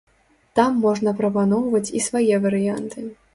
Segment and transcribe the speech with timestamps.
[0.59, 3.07] Там можна прапаноўваць і свае варыянты.